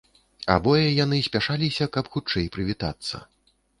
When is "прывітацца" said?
2.57-3.23